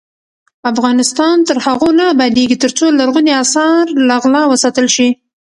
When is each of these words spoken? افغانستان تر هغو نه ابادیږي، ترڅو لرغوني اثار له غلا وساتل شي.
افغانستان 0.71 1.35
تر 1.47 1.57
هغو 1.65 1.89
نه 1.99 2.03
ابادیږي، 2.13 2.55
ترڅو 2.63 2.85
لرغوني 2.99 3.33
اثار 3.43 3.83
له 4.07 4.15
غلا 4.23 4.43
وساتل 4.47 4.87
شي. 4.95 5.07